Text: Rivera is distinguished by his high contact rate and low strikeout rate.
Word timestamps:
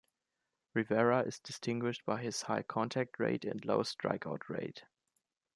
Rivera 0.73 1.19
is 1.25 1.37
distinguished 1.37 2.05
by 2.07 2.23
his 2.23 2.41
high 2.41 2.63
contact 2.63 3.19
rate 3.19 3.45
and 3.45 3.63
low 3.63 3.83
strikeout 3.83 4.49
rate. 4.49 4.83